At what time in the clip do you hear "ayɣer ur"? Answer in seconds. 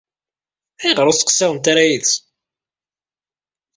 0.83-1.15